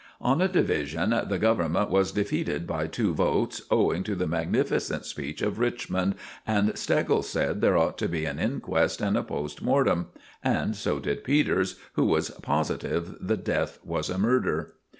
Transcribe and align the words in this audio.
On 0.19 0.41
a 0.41 0.47
division 0.47 1.11
the 1.27 1.37
Government 1.37 1.91
was 1.91 2.11
defeated 2.11 2.65
by 2.65 2.87
two 2.87 3.13
votes, 3.13 3.61
owing 3.69 4.01
to 4.05 4.15
the 4.15 4.25
magnificent 4.25 5.05
speech 5.05 5.43
of 5.43 5.59
Richmond, 5.59 6.15
and 6.47 6.75
Steggles 6.75 7.29
said 7.29 7.61
there 7.61 7.77
ought 7.77 7.99
to 7.99 8.09
be 8.09 8.25
an 8.25 8.39
inquest 8.39 8.99
and 8.99 9.15
a 9.15 9.21
post 9.21 9.61
mortem; 9.61 10.07
and 10.43 10.75
so 10.75 10.97
did 10.97 11.23
Peters, 11.23 11.75
who 11.93 12.05
was 12.05 12.31
positive 12.31 13.15
the 13.21 13.37
death 13.37 13.77
was 13.85 14.09
a 14.09 14.17
murder. 14.17 14.73